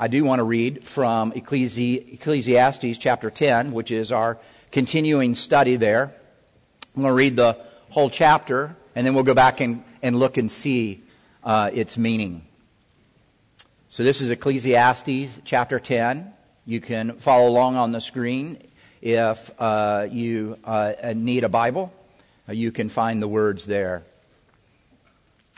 [0.00, 4.38] I do want to read from Ecclesi- Ecclesiastes chapter 10, which is our
[4.70, 6.14] continuing study there.
[6.94, 7.58] I'm going to read the
[7.90, 11.02] whole chapter, and then we'll go back and, and look and see
[11.42, 12.46] uh, its meaning.
[13.88, 16.32] So this is Ecclesiastes chapter 10.
[16.64, 18.62] You can follow along on the screen
[19.02, 21.92] if uh, you uh, need a Bible.
[22.48, 24.04] Uh, you can find the words there.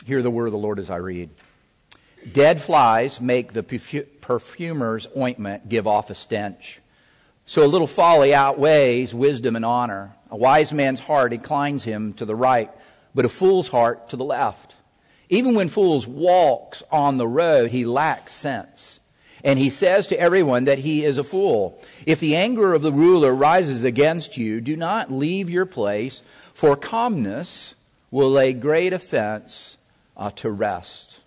[0.07, 1.29] Hear the word of the Lord as I read.
[2.31, 3.63] Dead flies make the
[4.31, 6.79] perfumer's ointment give off a stench.
[7.45, 10.15] So a little folly outweighs wisdom and honor.
[10.29, 12.71] A wise man's heart inclines him to the right,
[13.13, 14.75] but a fool's heart to the left.
[15.29, 19.01] Even when fools walks on the road, he lacks sense.
[19.43, 21.81] And he says to everyone that he is a fool.
[22.05, 26.77] If the anger of the ruler rises against you, do not leave your place, for
[26.77, 27.75] calmness
[28.11, 29.77] will lay great offense
[30.15, 31.21] uh, to rest.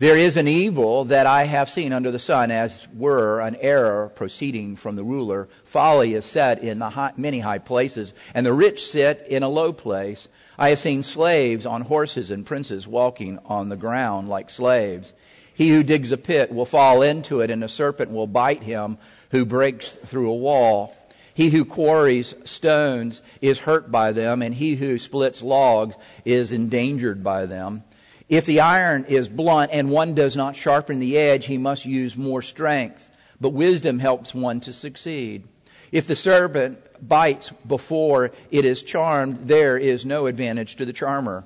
[0.00, 4.12] There is an evil that I have seen under the sun, as were an error
[4.14, 5.48] proceeding from the ruler.
[5.64, 9.48] Folly is set in the high, many high places, and the rich sit in a
[9.48, 10.28] low place.
[10.56, 15.14] I have seen slaves on horses and princes walking on the ground like slaves.
[15.52, 18.98] He who digs a pit will fall into it, and a serpent will bite him
[19.32, 20.96] who breaks through a wall.
[21.34, 27.24] He who quarries stones is hurt by them, and he who splits logs is endangered
[27.24, 27.82] by them.
[28.28, 32.16] If the iron is blunt and one does not sharpen the edge, he must use
[32.16, 33.08] more strength.
[33.40, 35.48] But wisdom helps one to succeed.
[35.92, 41.44] If the serpent bites before it is charmed, there is no advantage to the charmer.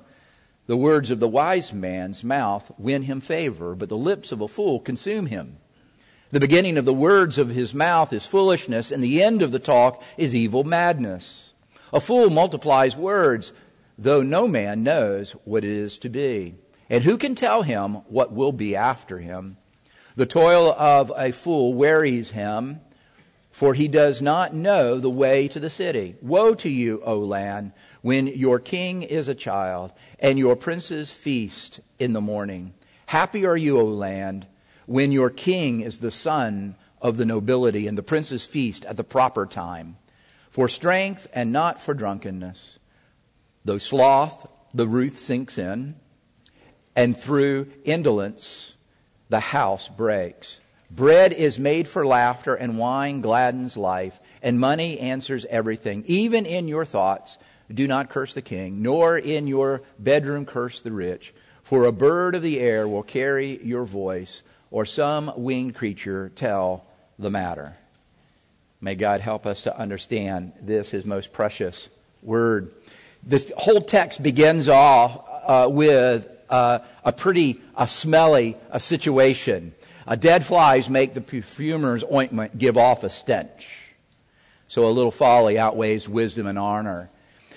[0.67, 4.47] The words of the wise man's mouth win him favor, but the lips of a
[4.47, 5.57] fool consume him.
[6.31, 9.59] The beginning of the words of his mouth is foolishness, and the end of the
[9.59, 11.53] talk is evil madness.
[11.93, 13.53] A fool multiplies words,
[13.97, 16.55] though no man knows what it is to be.
[16.89, 19.57] And who can tell him what will be after him?
[20.15, 22.81] The toil of a fool wearies him,
[23.51, 26.15] for he does not know the way to the city.
[26.21, 27.71] Woe to you, O land,
[28.01, 32.73] when your king is a child, and your princes feast in the morning.
[33.07, 34.47] Happy are you, O land,
[34.85, 39.03] when your king is the son of the nobility, and the princes feast at the
[39.03, 39.97] proper time,
[40.49, 42.79] for strength and not for drunkenness.
[43.65, 45.95] Though sloth, the ruth sinks in,
[46.95, 48.75] and through indolence,
[49.29, 50.59] the house breaks.
[50.91, 56.03] Bread is made for laughter, and wine gladdens life, and money answers everything.
[56.05, 57.39] Even in your thoughts,
[57.73, 61.33] do not curse the king, nor in your bedroom curse the rich,
[61.63, 66.85] for a bird of the air will carry your voice, or some winged creature tell
[67.17, 67.75] the matter.
[68.81, 71.89] May God help us to understand this, his most precious
[72.21, 72.73] word.
[73.23, 79.73] This whole text begins off uh, with uh, a pretty a smelly a situation.
[80.05, 83.79] Uh, dead flies make the perfumer's ointment give off a stench.
[84.67, 87.09] So a little folly outweighs wisdom and honor.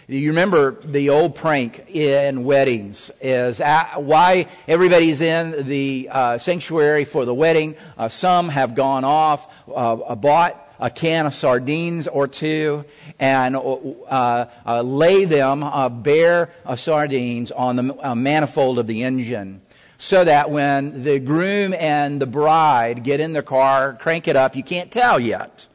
[0.09, 7.27] You remember the old prank in weddings is why everybody's in the uh, sanctuary for
[7.27, 7.75] the wedding.
[7.99, 12.85] Uh, some have gone off, uh, bought a can of sardines or two,
[13.19, 15.65] and uh, uh, lay them
[16.03, 19.63] bare sardines on the manifold of the engine
[19.99, 24.55] so that when the groom and the bride get in the car, crank it up,
[24.57, 25.67] you can't tell yet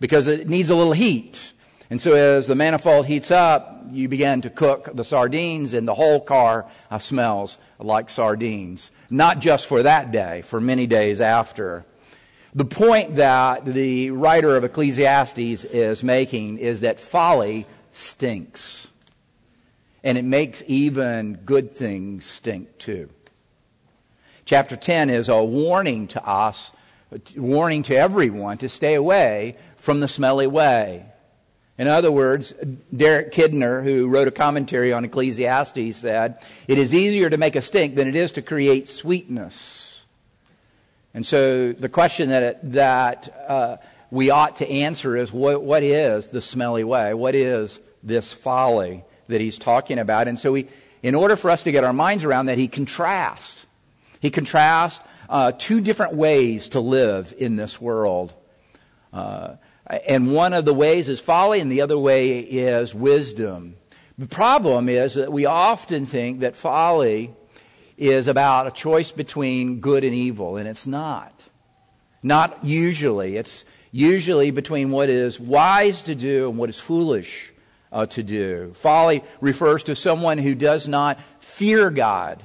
[0.00, 1.52] because it needs a little heat.
[1.90, 5.94] And so as the manifold heats up, you begin to cook the sardines and the
[5.94, 8.90] whole car uh, smells like sardines.
[9.10, 11.84] Not just for that day, for many days after.
[12.56, 18.86] The point that the writer of Ecclesiastes is making is that folly stinks.
[20.04, 23.10] And it makes even good things stink too.
[24.44, 26.70] Chapter 10 is a warning to us,
[27.36, 31.06] warning to everyone to stay away from the smelly way.
[31.76, 32.54] In other words,
[32.94, 36.38] Derek Kidner, who wrote a commentary on Ecclesiastes, said,
[36.68, 39.83] It is easier to make a stink than it is to create sweetness.
[41.14, 43.76] And so the question that, that uh,
[44.10, 47.14] we ought to answer is what, what is the smelly way?
[47.14, 50.28] What is this folly that he's talking about?
[50.28, 50.68] And so we,
[51.02, 53.64] in order for us to get our minds around that, he contrasts
[54.24, 58.32] he contrasts uh, two different ways to live in this world.
[59.12, 59.56] Uh,
[59.86, 63.76] and one of the ways is folly, and the other way is wisdom.
[64.16, 67.34] The problem is that we often think that folly
[67.96, 71.48] is about a choice between good and evil, and it's not.
[72.22, 73.36] Not usually.
[73.36, 77.52] It's usually between what is wise to do and what is foolish
[77.92, 78.72] uh, to do.
[78.74, 82.42] Folly refers to someone who does not fear God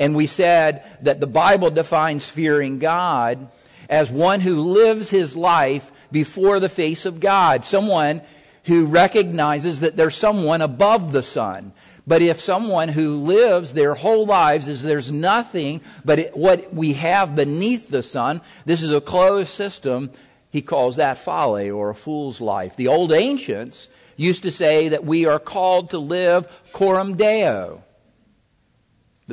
[0.00, 3.48] And we said that the Bible defines fearing God
[3.88, 7.66] as one who lives his life before the face of God.
[7.66, 8.22] Someone
[8.64, 11.72] who recognizes that there's someone above the sun.
[12.06, 16.94] But if someone who lives their whole lives is there's nothing but it, what we
[16.94, 20.10] have beneath the sun, this is a closed system,
[20.50, 22.76] he calls that folly or a fool's life.
[22.76, 27.82] The old ancients used to say that we are called to live coram deo,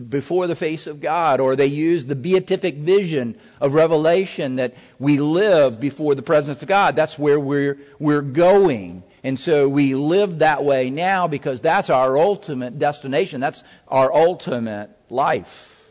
[0.01, 5.19] before the face of God, or they use the beatific vision of Revelation that we
[5.19, 6.95] live before the presence of God.
[6.95, 9.03] That's where we're, we're going.
[9.23, 13.41] And so we live that way now because that's our ultimate destination.
[13.41, 15.89] That's our ultimate life.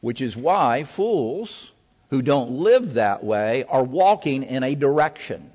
[0.00, 1.72] Which is why fools
[2.10, 5.50] who don't live that way are walking in a direction.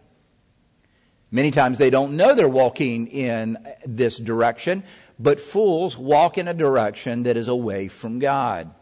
[1.31, 4.83] Many times they don't know they're walking in this direction,
[5.19, 8.74] but fools walk in a direction that is away from God.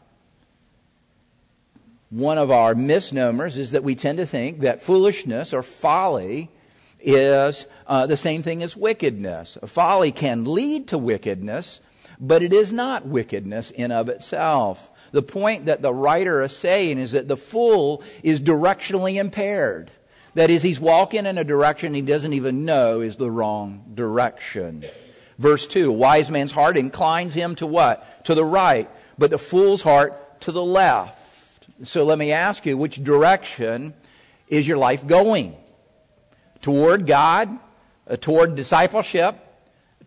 [2.10, 6.50] One of our misnomers is that we tend to think that foolishness or folly
[7.08, 9.58] is uh, the same thing as wickedness.
[9.66, 11.80] Folly can lead to wickedness,
[12.20, 14.92] but it is not wickedness in of itself.
[15.12, 19.90] The point that the writer is saying is that the fool is directionally impaired.
[20.34, 24.86] That is, he's walking in a direction he doesn't even know is the wrong direction.
[25.40, 28.26] Verse 2 Wise man's heart inclines him to what?
[28.26, 31.68] To the right, but the fool's heart to the left.
[31.84, 33.94] So let me ask you, which direction
[34.50, 35.56] is your life going?
[36.68, 37.58] Toward God,
[38.10, 39.38] uh, toward discipleship,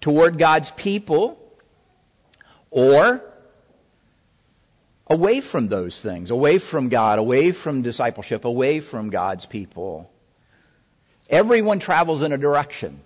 [0.03, 1.39] toward God's people,
[2.71, 3.23] or
[5.07, 10.13] away from those things, away from God, away from discipleship, away from God's people.
[11.31, 13.01] Everyone travels in a direction.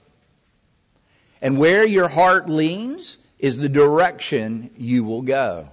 [1.40, 5.68] And where your heart leans is the direction you will go.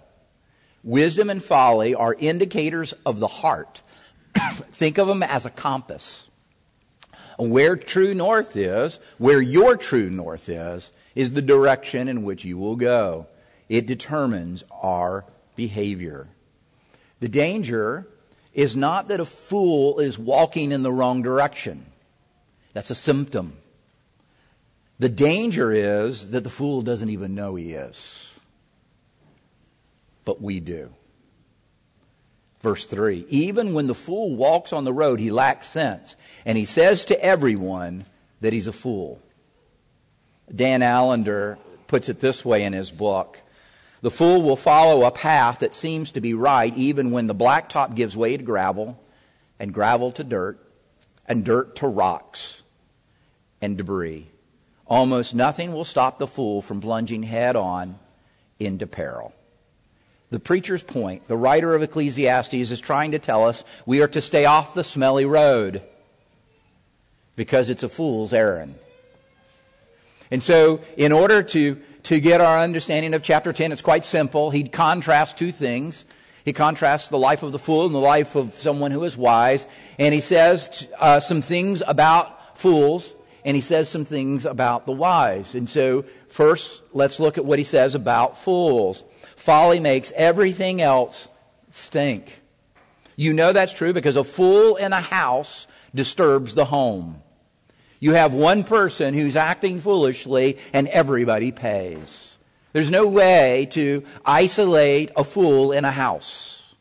[0.84, 3.82] Wisdom and folly are indicators of the heart.
[4.38, 6.28] Think of them as a compass
[7.50, 12.58] where true north is, where your true north is, is the direction in which you
[12.58, 13.28] will go.
[13.68, 16.28] It determines our behavior.
[17.20, 18.08] The danger
[18.54, 21.86] is not that a fool is walking in the wrong direction.
[22.74, 23.58] That's a symptom.
[25.00, 28.38] The danger is that the fool doesn't even know he is.
[30.26, 30.92] But we do.
[32.62, 36.16] Verse 3 Even when the fool walks on the road, he lacks sense,
[36.46, 38.06] and he says to everyone
[38.40, 39.22] that he's a fool.
[40.54, 43.40] Dan Allender puts it this way in his book
[44.02, 47.96] The fool will follow a path that seems to be right, even when the blacktop
[47.96, 49.00] gives way to gravel,
[49.60, 50.60] and gravel to dirt,
[51.28, 52.64] and dirt to rocks
[53.62, 54.28] and debris.
[54.88, 57.98] Almost nothing will stop the fool from plunging head on
[58.60, 59.34] into peril
[60.32, 64.22] the preacher's point, the writer of Ecclesiastes is trying to tell us we are to
[64.22, 65.82] stay off the smelly road
[67.36, 68.76] because it's a fool's errand.
[70.32, 74.52] And so, in order to, to get our understanding of chapter 10, it's quite simple.
[74.52, 76.06] He contrasts two things.
[76.46, 79.68] He contrasts the life of the fool and the life of someone who is wise.
[80.00, 83.14] And he says uh, some things about fools,
[83.44, 85.56] and he says some things about the wise.
[85.56, 89.04] And so, first, let's look at what he says about fools.
[89.42, 91.28] Folly makes everything else
[91.72, 92.42] stink.
[93.16, 97.24] You know that's true because a fool in a house disturbs the home.
[98.00, 102.38] You have one person who's acting foolishly and everybody pays.
[102.74, 106.76] There's no way to isolate a fool in a house.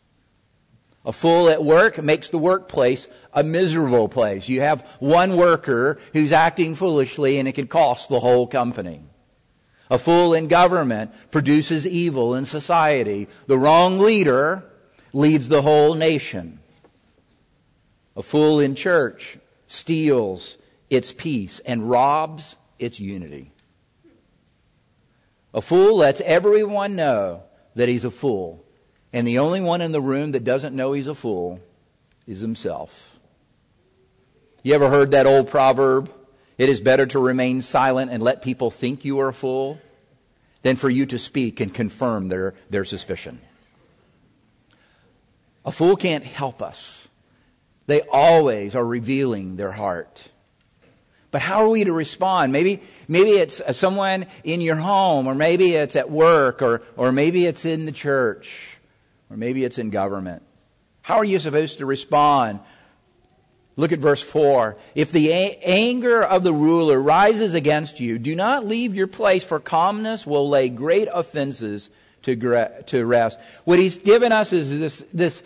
[1.07, 4.51] A fool at work makes the workplace a miserable place.
[4.51, 9.01] You have one worker who's acting foolishly and it can cost the whole company.
[9.91, 13.27] A fool in government produces evil in society.
[13.49, 14.65] The wrong leader
[15.13, 16.61] leads the whole nation.
[18.17, 20.57] A fool in church steals
[20.89, 23.53] its peace and robs its unity.
[25.53, 27.43] A fool lets everyone know
[27.75, 28.65] that he's a fool.
[29.13, 31.61] And the only one in the room that doesn't know he's a fool
[32.27, 33.19] is himself.
[34.63, 36.13] You ever heard that old proverb?
[36.61, 39.81] It is better to remain silent and let people think you are a fool
[40.61, 43.41] than for you to speak and confirm their, their suspicion.
[45.65, 47.09] A fool can't help us.
[47.87, 50.29] They always are revealing their heart.
[51.31, 52.53] But how are we to respond?
[52.53, 57.11] Maybe, maybe it's uh, someone in your home, or maybe it's at work, or, or
[57.11, 58.77] maybe it's in the church,
[59.31, 60.43] or maybe it's in government.
[61.01, 62.61] How are you supposed to respond
[63.81, 64.77] Look at verse 4.
[64.95, 69.43] If the a- anger of the ruler rises against you, do not leave your place,
[69.43, 71.89] for calmness will lay great offenses
[72.25, 72.37] to,
[72.87, 73.39] to rest.
[73.65, 75.43] What he's given us is this, this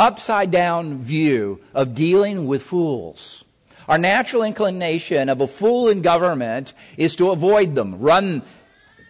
[0.00, 3.44] upside down view of dealing with fools.
[3.88, 8.42] Our natural inclination of a fool in government is to avoid them, run,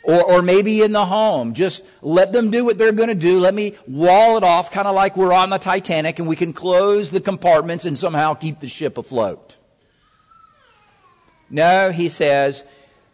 [0.07, 1.53] or, or maybe in the home.
[1.53, 3.41] Just let them do what they're going to do.
[3.41, 6.53] Let me wall it off, kind of like we're on the Titanic and we can
[6.53, 9.57] close the compartments and somehow keep the ship afloat.
[11.51, 12.63] No, he says,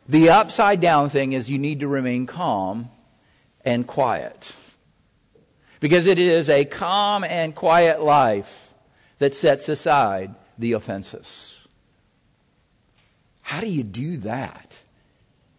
[0.06, 2.90] the upside down thing is you need to remain calm
[3.64, 4.54] and quiet.
[5.80, 8.74] Because it is a calm and quiet life
[9.18, 11.66] that sets aside the offenses.
[13.40, 14.81] How do you do that?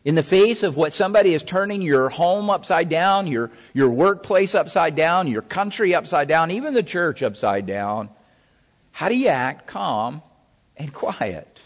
[0.06, 4.54] In the face of what somebody is turning your home upside down, your, your workplace
[4.54, 8.10] upside down, your country upside down, even the church upside down,
[8.92, 10.22] how do you act calm
[10.76, 11.62] and quiet?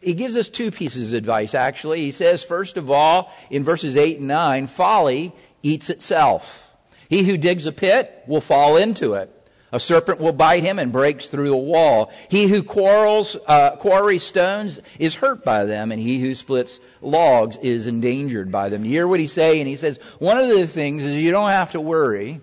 [0.00, 2.02] He gives us two pieces of advice, actually.
[2.02, 6.70] He says, first of all, in verses 8 and 9, folly eats itself.
[7.08, 9.33] He who digs a pit will fall into it.
[9.74, 12.12] A serpent will bite him and breaks through a wall.
[12.28, 17.56] He who quarrels, uh, quarries stones is hurt by them, and he who splits logs
[17.56, 18.84] is endangered by them.
[18.84, 19.66] You hear what he's saying?
[19.66, 22.40] He says, one of the things is you don't have to worry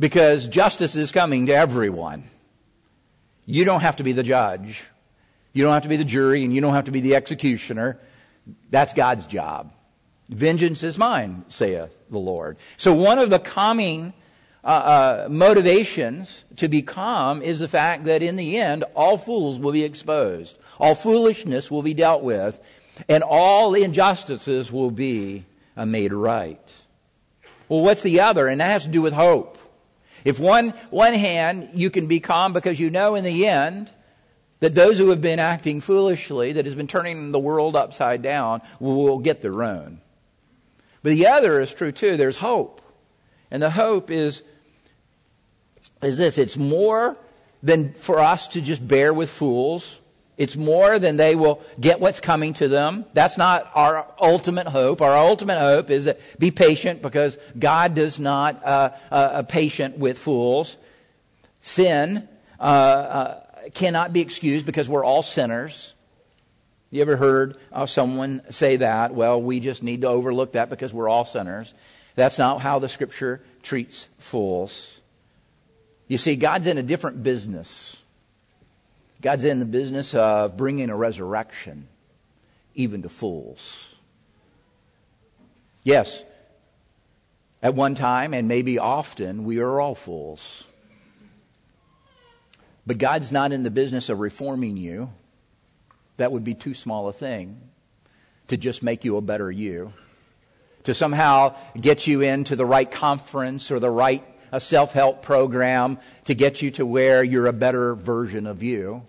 [0.00, 2.24] because justice is coming to everyone.
[3.46, 4.84] You don't have to be the judge.
[5.52, 8.00] You don't have to be the jury and you don't have to be the executioner.
[8.68, 9.72] That's God's job.
[10.28, 12.56] Vengeance is mine, saith the Lord.
[12.78, 14.12] So one of the calming
[14.64, 19.58] uh, uh, motivations to be calm is the fact that in the end, all fools
[19.58, 20.56] will be exposed.
[20.78, 22.60] All foolishness will be dealt with.
[23.08, 25.44] And all injustices will be
[25.76, 26.72] uh, made right.
[27.68, 28.46] Well, what's the other?
[28.46, 29.58] And that has to do with hope.
[30.24, 33.90] If one, one hand, you can be calm because you know in the end,
[34.60, 38.62] that those who have been acting foolishly, that has been turning the world upside down,
[38.78, 40.00] will get their own.
[41.02, 42.16] But the other is true too.
[42.16, 42.80] There's hope.
[43.50, 44.42] And the hope is,
[46.02, 46.38] is this.
[46.38, 47.16] It's more
[47.62, 50.00] than for us to just bear with fools.
[50.36, 53.04] It's more than they will get what's coming to them.
[53.12, 55.02] That's not our ultimate hope.
[55.02, 60.18] Our ultimate hope is that be patient because God does not uh, uh, patient with
[60.18, 60.76] fools.
[61.60, 62.28] Sin
[62.58, 63.40] uh, uh
[63.74, 65.94] cannot be excused because we're all sinners.
[66.90, 69.14] You ever heard uh, someone say that?
[69.14, 71.72] Well, we just need to overlook that because we're all sinners.
[72.16, 75.01] That's not how the scripture treats fools.
[76.12, 78.02] You see, God's in a different business.
[79.22, 81.88] God's in the business of bringing a resurrection
[82.74, 83.94] even to fools.
[85.84, 86.22] Yes,
[87.62, 90.66] at one time and maybe often, we are all fools.
[92.86, 95.10] But God's not in the business of reforming you.
[96.18, 97.58] That would be too small a thing
[98.48, 99.94] to just make you a better you.
[100.84, 104.22] To somehow get you into the right conference or the right
[104.60, 109.02] self help program to get you to where you're a better version of you.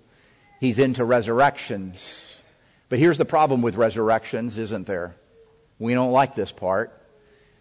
[0.60, 2.42] He's into resurrections.
[2.90, 5.16] But here's the problem with resurrections, isn't there?
[5.80, 6.98] We don't like this part,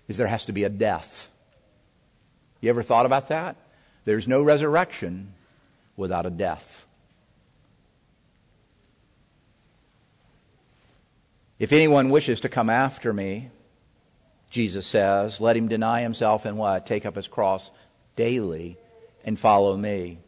[0.06, 1.28] is there has to be a death.
[2.60, 3.56] You ever thought about that?
[4.04, 5.32] There's no resurrection
[5.96, 6.86] without a death.
[11.58, 13.50] If anyone wishes to come after me,
[14.52, 16.84] Jesus says, let him deny himself and what?
[16.84, 17.70] Take up his cross
[18.16, 18.76] daily
[19.24, 20.18] and follow me.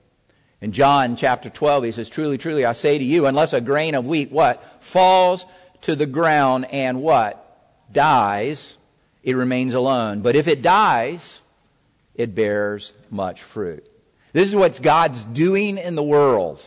[0.63, 3.95] In John chapter 12, he says, Truly, truly, I say to you, unless a grain
[3.95, 4.83] of wheat, what?
[4.83, 5.45] Falls
[5.83, 7.41] to the ground and what?
[7.93, 8.79] Dies,
[9.23, 10.23] it remains alone.
[10.23, 11.43] But if it dies,
[12.15, 13.87] it bears much fruit.
[14.33, 16.65] This is what God's doing in the world.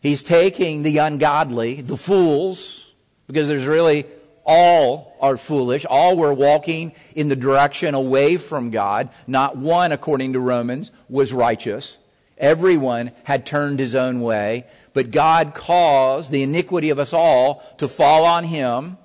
[0.00, 2.90] He's taking the ungodly, the fools,
[3.26, 4.06] because there's really
[4.44, 5.86] all are foolish.
[5.86, 9.08] All were walking in the direction away from God.
[9.26, 11.98] Not one, according to Romans, was righteous.
[12.36, 14.66] Everyone had turned his own way.
[14.92, 18.98] But God caused the iniquity of us all to fall on him.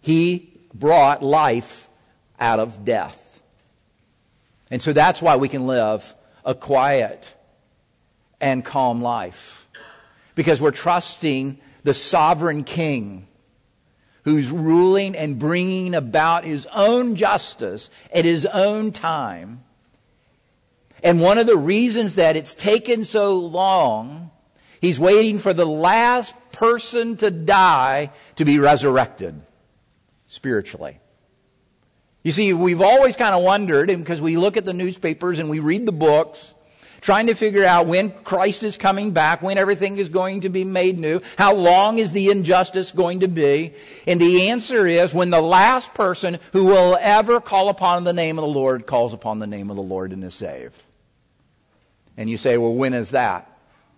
[0.00, 1.88] He brought life
[2.38, 3.42] out of death.
[4.70, 7.34] And so that's why we can live a quiet
[8.40, 9.68] and calm life.
[10.34, 13.26] Because we're trusting the sovereign king
[14.24, 19.62] who's ruling and bringing about his own justice at his own time.
[21.02, 24.30] And one of the reasons that it's taken so long,
[24.80, 29.40] he's waiting for the last person to die to be resurrected
[30.26, 31.00] spiritually.
[32.22, 35.60] You see, we've always kind of wondered, because we look at the newspapers and we
[35.60, 36.53] read the books,
[37.04, 40.64] trying to figure out when Christ is coming back, when everything is going to be
[40.64, 43.74] made new, how long is the injustice going to be?
[44.06, 48.38] And the answer is when the last person who will ever call upon the name
[48.38, 50.82] of the Lord calls upon the name of the Lord and is saved.
[52.16, 53.54] And you say, well, when is that?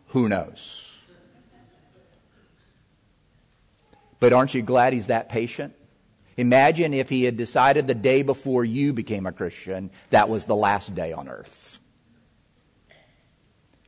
[0.08, 0.90] Who knows?
[4.18, 5.76] But aren't you glad he's that patient?
[6.36, 10.56] Imagine if he had decided the day before you became a Christian that was the
[10.56, 11.75] last day on earth.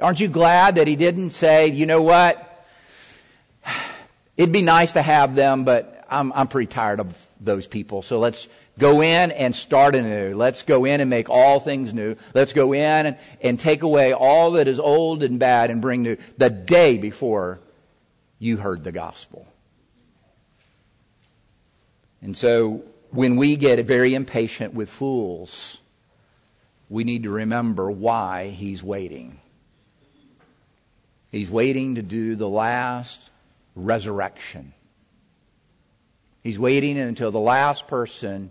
[0.01, 2.45] Aren't you glad that he didn't say, you know what?
[4.37, 8.03] It'd be nice to have them, but I'm, I'm pretty tired of those people.
[8.03, 10.37] So let's go in and start anew.
[10.37, 12.15] Let's go in and make all things new.
[12.33, 16.05] Let's go in and, and take away all that is old and bad and bring
[16.05, 17.59] new the day before
[18.39, 19.49] you heard the gospel.
[22.23, 25.79] And so when we get very impatient with fools,
[26.89, 29.41] we need to remember why he's waiting.
[31.31, 33.21] He's waiting to do the last
[33.75, 34.73] resurrection.
[36.43, 38.51] He's waiting until the last person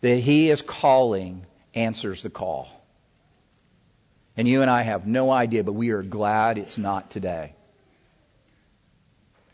[0.00, 2.68] that he is calling answers the call.
[4.36, 7.54] And you and I have no idea, but we are glad it's not today.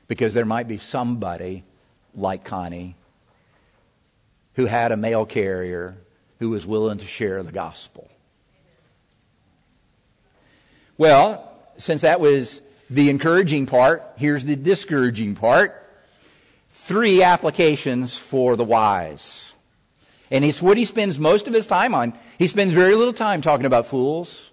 [0.06, 1.64] Because there might be somebody
[2.14, 2.96] like Connie
[4.54, 5.96] who had a mail carrier
[6.38, 8.08] who was willing to share the gospel.
[10.96, 11.47] Well,
[11.78, 15.84] since that was the encouraging part, here's the discouraging part.
[16.68, 19.52] Three applications for the wise.
[20.30, 22.12] And it's what he spends most of his time on.
[22.38, 24.50] He spends very little time talking about fools.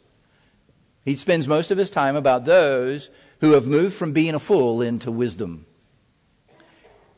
[1.04, 3.10] He spends most of his time about those
[3.42, 5.66] who have moved from being a fool into wisdom.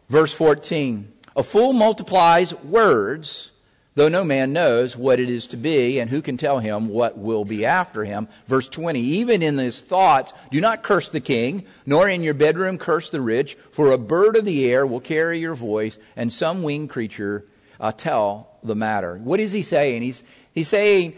[0.10, 3.52] Verse 14 A fool multiplies words,
[3.98, 7.18] though no man knows what it is to be, and who can tell him what
[7.18, 8.28] will be after him.
[8.46, 12.78] Verse 20 Even in his thoughts, do not curse the king, nor in your bedroom
[12.78, 16.62] curse the rich, for a bird of the air will carry your voice, and some
[16.62, 17.44] winged creature
[17.80, 19.18] uh, tell the matter.
[19.18, 20.04] What is he saying?
[20.04, 20.22] He's,
[20.54, 21.18] he's saying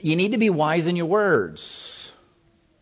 [0.00, 2.12] you need to be wise in your words.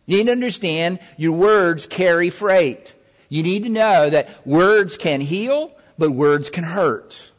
[0.05, 2.93] You need to understand your words carry freight.
[3.29, 7.31] You need to know that words can heal, but words can hurt.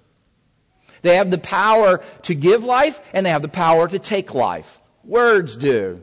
[1.04, 4.80] They have the power to give life and they have the power to take life.
[5.04, 6.02] Words do.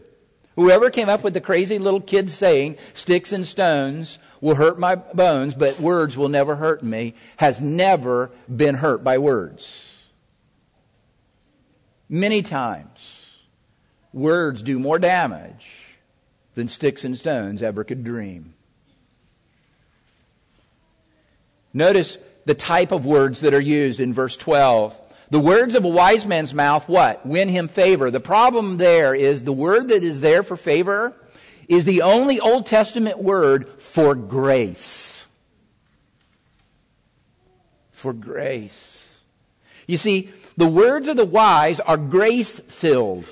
[0.56, 4.94] Whoever came up with the crazy little kid saying, sticks and stones will hurt my
[4.96, 10.08] bones, but words will never hurt me, has never been hurt by words.
[12.08, 13.40] Many times,
[14.14, 15.98] words do more damage
[16.54, 18.54] than sticks and stones ever could dream.
[21.74, 25.00] Notice the type of words that are used in verse 12.
[25.30, 27.26] The words of a wise man's mouth, what?
[27.26, 28.12] Win him favor.
[28.12, 31.14] The problem there is the word that is there for favor
[31.68, 35.26] is the only Old Testament word for grace.
[37.92, 39.22] For grace.
[39.88, 43.26] You see, the words of the wise are grace filled.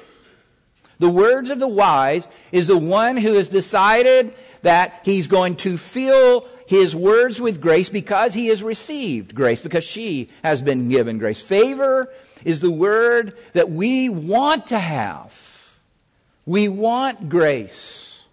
[0.99, 5.77] The words of the wise is the one who has decided that he's going to
[5.77, 11.17] fill his words with grace because he has received grace, because she has been given
[11.17, 11.41] grace.
[11.41, 12.13] Favor
[12.45, 15.79] is the word that we want to have.
[16.45, 18.23] We want grace.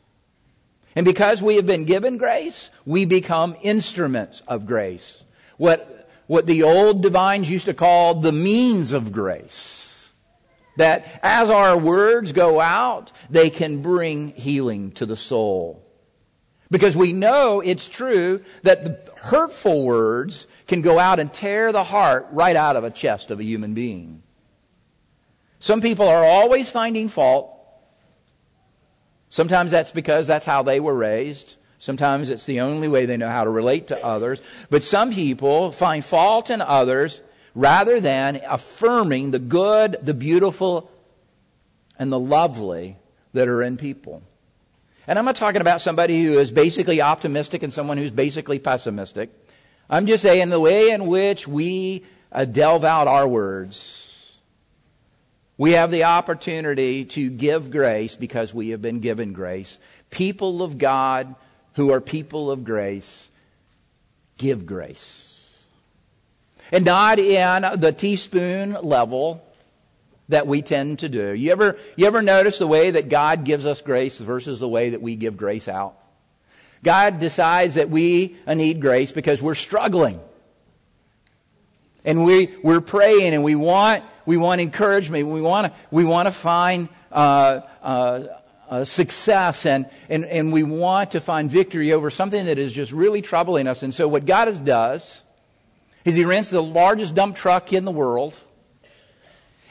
[0.95, 5.25] And because we have been given grace, we become instruments of grace.
[5.57, 10.13] What, what the old divines used to call the means of grace.
[10.77, 15.86] That as our words go out, they can bring healing to the soul.
[16.71, 21.85] Because we know it's true that the hurtful words can go out and tear the
[21.85, 24.23] heart right out of a chest of a human being.
[25.61, 27.53] Some people are always finding fault.
[29.31, 31.57] Sometimes that's because that's how they were raised.
[31.79, 34.41] Sometimes it's the only way they know how to relate to others.
[34.71, 37.21] But some people find fault in others
[37.55, 40.91] rather than affirming the good, the beautiful,
[41.99, 42.97] and the lovely
[43.33, 44.23] that are in people.
[45.07, 49.31] And I'm not talking about somebody who is basically optimistic and someone who's basically pessimistic.
[49.89, 54.37] I'm just saying the way in which we uh, delve out our words.
[55.59, 59.79] We have the opportunity to give grace because we have been given grace.
[60.11, 61.35] People of God
[61.75, 63.31] who are people of grace
[64.39, 65.57] give grace.
[66.73, 69.46] And not in the teaspoon level,
[70.29, 71.33] that we tend to do.
[71.33, 74.91] You ever, you ever notice the way that God gives us grace versus the way
[74.91, 75.97] that we give grace out?
[76.83, 80.21] God decides that we need grace because we're struggling.
[82.05, 85.27] And we, we're praying and we want, we want encouragement.
[85.27, 88.25] We want to, we want to find uh, uh,
[88.69, 92.93] uh, success and, and, and we want to find victory over something that is just
[92.93, 93.83] really troubling us.
[93.83, 95.23] And so what God does
[96.05, 98.41] is he rents the largest dump truck in the world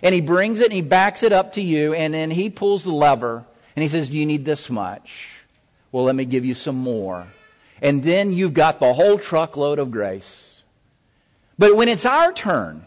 [0.02, 2.84] and he brings it and he backs it up to you and then he pulls
[2.84, 5.44] the lever and he says, do you need this much?
[5.92, 7.28] Well, let me give you some more.
[7.82, 10.64] And then you've got the whole truckload of grace.
[11.58, 12.86] But when it's our turn,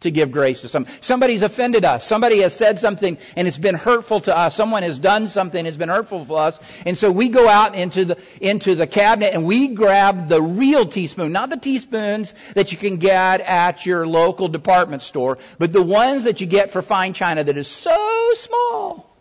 [0.00, 0.86] to give grace to some.
[1.00, 2.06] Somebody's offended us.
[2.06, 4.54] Somebody has said something and it's been hurtful to us.
[4.54, 6.58] Someone has done something that's been hurtful for us.
[6.86, 10.86] And so we go out into the, into the cabinet and we grab the real
[10.86, 15.82] teaspoon, not the teaspoons that you can get at your local department store, but the
[15.82, 19.16] ones that you get for fine china that is so small.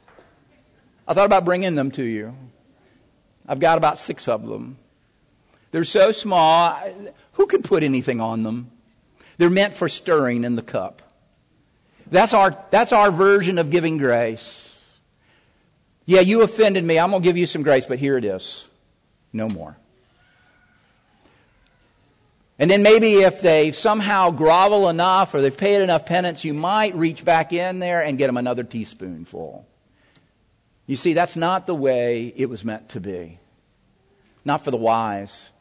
[1.08, 2.36] I thought about bringing them to you.
[3.48, 4.78] I've got about six of them.
[5.72, 6.78] They're so small.
[7.34, 8.72] Who can put anything on them?
[9.38, 11.02] They're meant for stirring in the cup.
[12.10, 14.64] That's our, that's our version of giving grace.
[16.06, 16.98] Yeah, you offended me.
[16.98, 18.64] I'm going to give you some grace, but here it is.
[19.34, 19.78] No more.
[22.60, 26.96] And then maybe if they somehow grovel enough or they've paid enough penance, you might
[26.96, 29.68] reach back in there and get them another teaspoonful.
[30.88, 33.40] You see, that's not the way it was meant to be.
[34.44, 35.52] Not for the wise.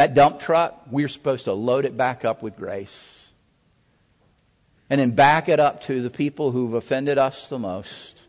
[0.00, 3.28] That dump truck, we're supposed to load it back up with grace.
[4.88, 8.22] And then back it up to the people who've offended us the most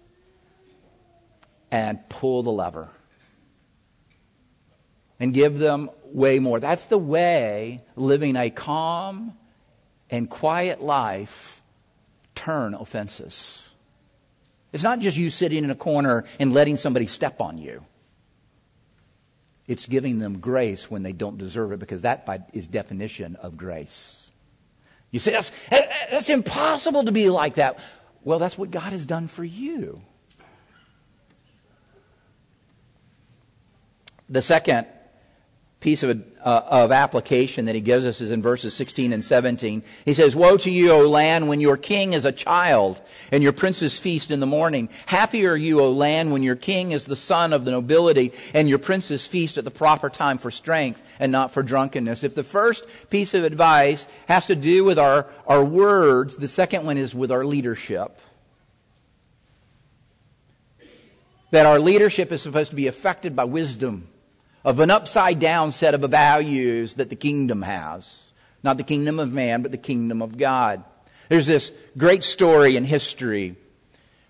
[1.71, 2.89] and pull the lever
[5.17, 6.59] and give them way more.
[6.59, 9.37] That's the way living a calm
[10.09, 11.61] and quiet life
[12.35, 13.69] turn offenses.
[14.73, 17.85] It's not just you sitting in a corner and letting somebody step on you.
[19.71, 24.29] It's giving them grace when they don't deserve it because that is definition of grace.
[25.11, 27.79] You say, that's, that's impossible to be like that.
[28.25, 30.01] Well, that's what God has done for you.
[34.27, 34.87] The second
[35.81, 39.81] piece of, uh, of application that he gives us is in verses 16 and 17.
[40.05, 43.51] He says, Woe to you, O land, when your king is a child and your
[43.51, 44.89] princes feast in the morning.
[45.07, 48.69] Happy are you, O land, when your king is the son of the nobility and
[48.69, 52.23] your princes feast at the proper time for strength and not for drunkenness.
[52.23, 56.85] If the first piece of advice has to do with our, our words, the second
[56.85, 58.21] one is with our leadership.
[61.49, 64.07] That our leadership is supposed to be affected by wisdom
[64.63, 68.31] of an upside down set of values that the kingdom has.
[68.63, 70.83] Not the kingdom of man, but the kingdom of God.
[71.29, 73.55] There's this great story in history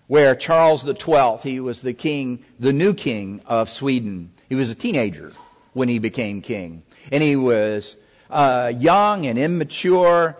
[0.08, 4.32] where Charles XII, he was the king, the new king of Sweden.
[4.50, 5.34] He was a teenager
[5.74, 6.84] when he became king.
[7.12, 7.96] And he was
[8.30, 10.38] uh, young and immature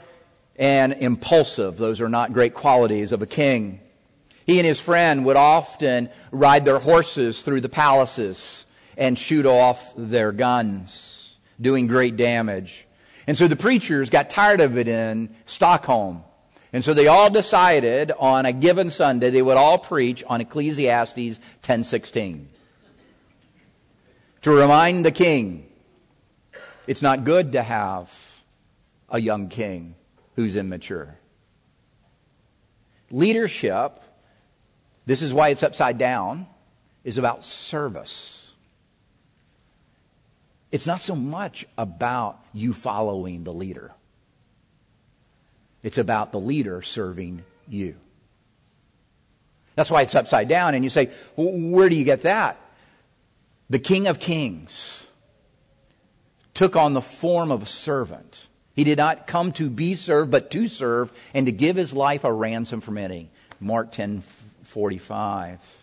[0.58, 1.78] and impulsive.
[1.78, 3.80] Those are not great qualities of a king.
[4.46, 8.66] He and his friend would often ride their horses through the palaces
[9.02, 12.86] and shoot off their guns, doing great damage.
[13.26, 16.24] And so the preachers got tired of it in Stockholm.
[16.72, 21.40] And so they all decided on a given Sunday they would all preach on Ecclesiastes
[21.64, 22.48] 10:16.
[24.44, 25.66] To remind the king
[26.86, 28.44] it's not good to have
[29.10, 29.96] a young king
[30.36, 31.18] who's immature.
[33.10, 34.00] Leadership,
[35.08, 36.46] this is why it's upside down,
[37.04, 38.41] is about service.
[40.72, 43.92] It's not so much about you following the leader,
[45.84, 47.96] it's about the leader serving you.
[49.76, 50.76] That's why it's upside down.
[50.76, 52.60] And you say, where do you get that?
[53.70, 55.08] The King of Kings
[56.54, 58.48] took on the form of a servant.
[58.76, 62.24] He did not come to be served, but to serve and to give his life
[62.24, 63.30] a ransom for many.
[63.60, 65.81] Mark 10 45.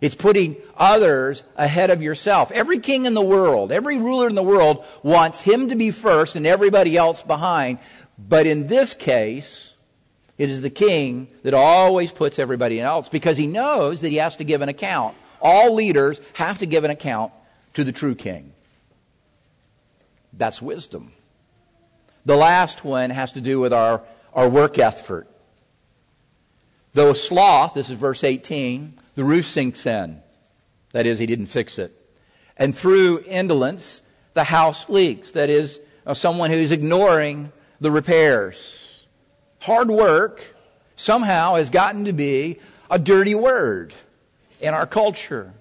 [0.00, 2.52] It's putting others ahead of yourself.
[2.52, 6.36] Every king in the world, every ruler in the world wants him to be first
[6.36, 7.78] and everybody else behind.
[8.18, 9.72] But in this case,
[10.36, 14.36] it is the king that always puts everybody else because he knows that he has
[14.36, 15.16] to give an account.
[15.40, 17.32] All leaders have to give an account
[17.74, 18.52] to the true king.
[20.34, 21.12] That's wisdom.
[22.26, 24.02] The last one has to do with our,
[24.34, 25.26] our work effort.
[26.92, 30.22] Though sloth, this is verse 18, the roof sinks in.
[30.92, 31.92] That is, he didn't fix it.
[32.56, 34.02] And through indolence,
[34.34, 35.32] the house leaks.
[35.32, 37.50] That is, uh, someone who's ignoring
[37.80, 39.06] the repairs.
[39.60, 40.54] Hard work
[40.94, 42.58] somehow has gotten to be
[42.90, 43.92] a dirty word
[44.60, 45.52] in our culture.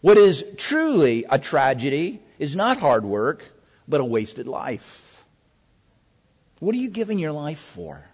[0.00, 3.44] What is truly a tragedy is not hard work,
[3.86, 5.24] but a wasted life.
[6.58, 8.09] What are you giving your life for?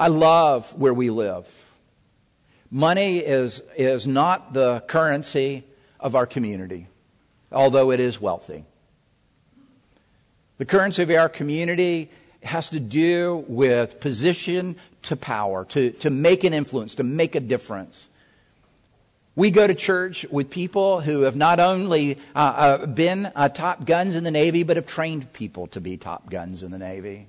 [0.00, 1.46] I love where we live.
[2.70, 5.62] Money is, is not the currency
[6.00, 6.86] of our community,
[7.52, 8.64] although it is wealthy.
[10.56, 12.10] The currency of our community
[12.42, 17.40] has to do with position to power, to, to make an influence, to make a
[17.40, 18.08] difference.
[19.36, 23.84] We go to church with people who have not only uh, uh, been uh, top
[23.84, 27.28] guns in the Navy, but have trained people to be top guns in the Navy.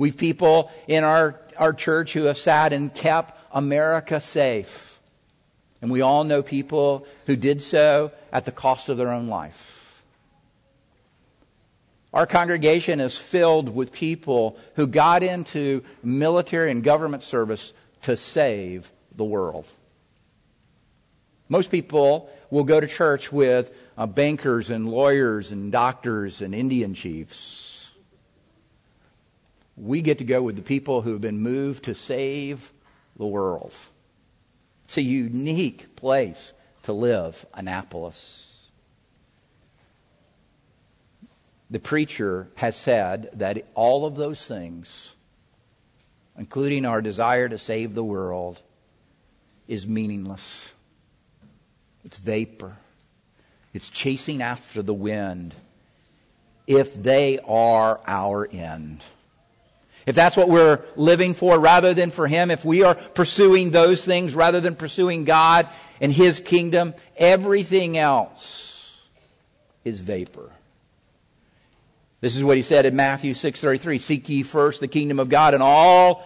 [0.00, 4.98] We've people in our, our church who have sat and kept America safe.
[5.82, 10.02] And we all know people who did so at the cost of their own life.
[12.14, 18.90] Our congregation is filled with people who got into military and government service to save
[19.14, 19.70] the world.
[21.50, 26.94] Most people will go to church with uh, bankers and lawyers and doctors and Indian
[26.94, 27.69] chiefs.
[29.80, 32.72] We get to go with the people who have been moved to save
[33.16, 33.74] the world.
[34.84, 38.50] It's a unique place to live, Annapolis.
[41.70, 45.14] the preacher has said that all of those things,
[46.36, 48.60] including our desire to save the world,
[49.68, 50.74] is meaningless.
[52.04, 52.76] It's vapor.
[53.72, 55.54] It's chasing after the wind
[56.66, 59.04] if they are our end.
[60.06, 64.04] If that's what we're living for rather than for Him, if we are pursuing those
[64.04, 65.68] things rather than pursuing God
[66.00, 69.00] and His kingdom, everything else
[69.84, 70.50] is vapor.
[72.20, 75.54] This is what he said in Matthew 6:33, "Seek ye first the kingdom of God
[75.54, 76.22] and all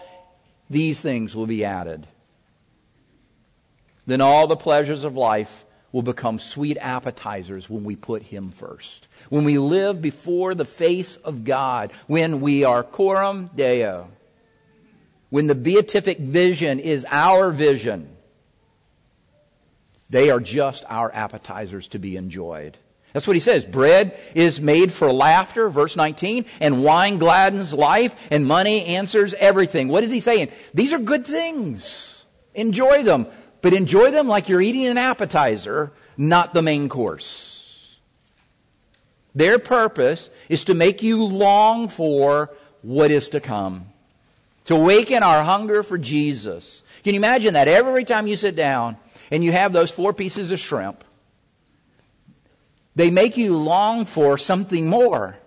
[0.68, 2.06] these things will be added."
[4.06, 5.63] Then all the pleasures of life
[5.94, 9.06] will become sweet appetizers when we put him first.
[9.28, 14.08] When we live before the face of God, when we are coram deo.
[15.30, 18.10] When the beatific vision is our vision,
[20.10, 22.76] they are just our appetizers to be enjoyed.
[23.12, 23.64] That's what he says.
[23.64, 29.86] Bread is made for laughter, verse 19, and wine gladdens life, and money answers everything.
[29.86, 30.50] What is he saying?
[30.74, 32.24] These are good things.
[32.52, 33.28] Enjoy them,
[33.64, 37.96] but enjoy them like you're eating an appetizer, not the main course.
[39.34, 42.50] Their purpose is to make you long for
[42.82, 43.86] what is to come,
[44.66, 46.82] to awaken our hunger for Jesus.
[47.04, 47.66] Can you imagine that?
[47.66, 48.98] Every time you sit down
[49.30, 51.02] and you have those four pieces of shrimp,
[52.94, 55.38] they make you long for something more.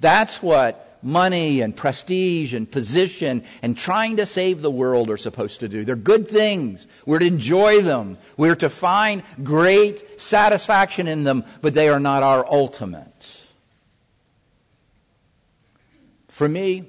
[0.00, 5.60] That's what money and prestige and position and trying to save the world are supposed
[5.60, 5.84] to do.
[5.84, 6.86] They're good things.
[7.06, 8.18] We're to enjoy them.
[8.36, 13.46] We're to find great satisfaction in them, but they are not our ultimate.
[16.28, 16.84] For me,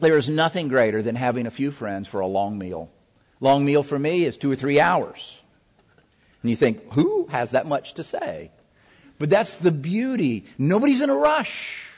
[0.00, 2.90] there is nothing greater than having a few friends for a long meal.
[3.40, 5.42] Long meal for me is two or three hours.
[6.42, 8.50] And you think, who has that much to say?
[9.18, 10.46] But that's the beauty.
[10.56, 11.89] Nobody's in a rush.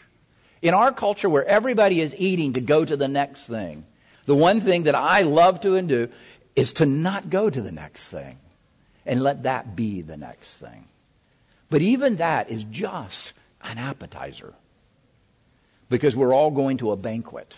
[0.62, 3.84] In our culture where everybody is eating to go to the next thing,
[4.26, 6.08] the one thing that I love to do
[6.54, 8.38] is to not go to the next thing
[9.04, 10.86] and let that be the next thing.
[11.68, 14.54] But even that is just an appetizer
[15.88, 17.56] because we're all going to a banquet.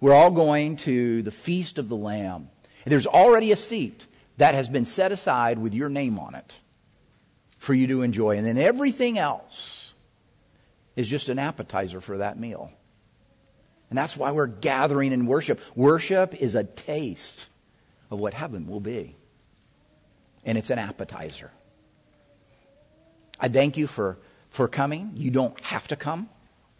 [0.00, 2.48] We're all going to the feast of the Lamb.
[2.84, 6.60] There's already a seat that has been set aside with your name on it
[7.58, 8.36] for you to enjoy.
[8.36, 9.81] And then everything else
[10.96, 12.72] is just an appetizer for that meal.
[13.90, 15.60] And that's why we're gathering in worship.
[15.74, 17.48] Worship is a taste
[18.10, 19.16] of what heaven will be,
[20.44, 21.50] and it's an appetizer.
[23.38, 24.18] I thank you for,
[24.50, 25.12] for coming.
[25.14, 26.28] You don't have to come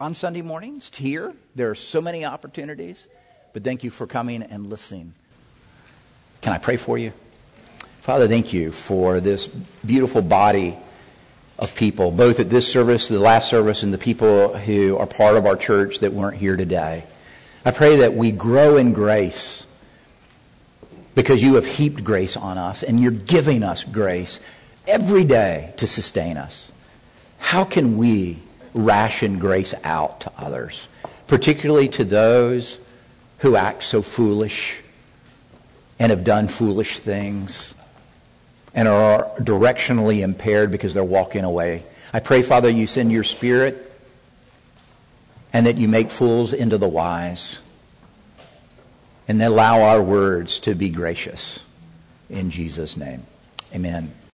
[0.01, 1.35] on Sunday mornings here.
[1.55, 3.07] There are so many opportunities,
[3.53, 5.15] but thank you for coming and listening.
[6.41, 7.13] Can I pray for you?
[8.01, 9.47] Father, thank you for this
[9.87, 10.77] beautiful body
[11.59, 15.37] of people, both at this service, the last service, and the people who are part
[15.37, 17.05] of our church that weren't here today.
[17.65, 19.67] I pray that we grow in grace
[21.15, 24.41] because you have heaped grace on us and you're giving us grace
[24.87, 26.73] every day to sustain us.
[27.39, 28.39] How can we
[28.75, 30.89] ration grace out to others,
[31.27, 32.79] particularly to those
[33.39, 34.81] who act so foolish
[35.99, 37.75] and have done foolish things?
[38.75, 41.85] And are directionally impaired because they're walking away.
[42.13, 43.91] I pray, Father, you send your spirit
[45.53, 47.61] and that you make fools into the wise
[49.29, 51.63] and allow our words to be gracious.
[52.29, 53.23] In Jesus' name,
[53.75, 54.13] amen.